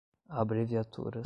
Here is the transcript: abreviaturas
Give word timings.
abreviaturas 0.29 1.15